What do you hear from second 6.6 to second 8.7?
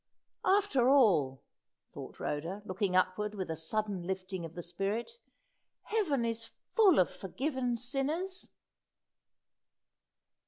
full of forgiven sinners!"